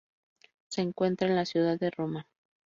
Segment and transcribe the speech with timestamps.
[0.67, 2.25] Se encuentra en la ciudad de Roma.